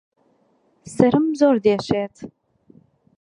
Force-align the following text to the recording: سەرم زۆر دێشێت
سەرم 0.95 1.27
زۆر 1.39 1.55
دێشێت 1.65 2.15